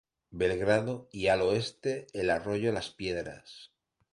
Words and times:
Belgrano 0.31 1.07
y 1.11 1.27
al 1.27 1.43
oeste 1.43 2.07
el 2.13 2.31
arroyo 2.31 2.71
Las 2.71 2.89
Piedras. 2.89 3.71